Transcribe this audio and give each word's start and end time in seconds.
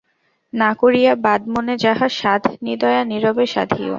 না 0.53 0.69
করিয়া 0.81 1.11
বাদ 1.25 1.41
মনে 1.53 1.73
যাহা 1.83 2.07
সাধ 2.19 2.43
নিদয়া 2.65 3.01
নীরবে 3.11 3.45
সাধিয়ো। 3.53 3.89